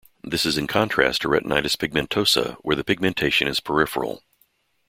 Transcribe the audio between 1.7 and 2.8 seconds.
pigmentosa where